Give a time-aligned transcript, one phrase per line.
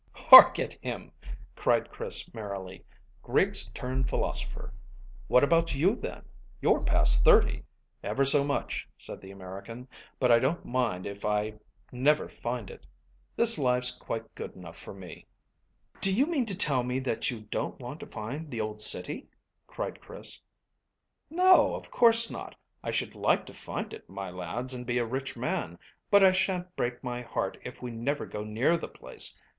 [0.13, 1.11] "Hark at him!"
[1.55, 2.83] cried Chris merrily.
[3.21, 4.73] "Griggs turned philosopher.
[5.27, 6.23] What about you then?
[6.59, 7.65] You're past thirty."
[8.03, 9.87] "Ever so much," said the American,
[10.19, 11.53] "but I don't mind if I
[11.91, 12.87] never find it.
[13.35, 15.27] This life's quite good enough for me."
[15.99, 19.27] "Do you mean to tell me that you don't want to find the old city?"
[19.67, 20.41] cried Chris.
[21.29, 22.55] "No, of course not.
[22.83, 25.77] I should like to find it, my lads, and be a rich man;
[26.09, 29.39] but I shan't break my heart if we never go near the place.